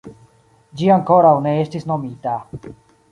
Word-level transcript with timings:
Ĝi 0.79 0.89
ankoraŭ 0.95 1.33
ne 1.49 1.53
estis 1.65 1.85
nomita. 1.91 2.37